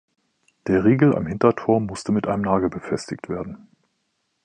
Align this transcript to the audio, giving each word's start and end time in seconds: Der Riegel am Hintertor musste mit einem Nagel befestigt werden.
Der 0.65 0.83
Riegel 0.83 1.15
am 1.15 1.27
Hintertor 1.27 1.79
musste 1.79 2.11
mit 2.11 2.25
einem 2.25 2.41
Nagel 2.41 2.71
befestigt 2.71 3.29
werden. 3.29 3.67